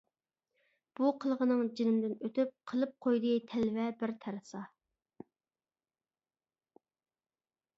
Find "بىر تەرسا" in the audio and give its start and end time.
3.99-4.63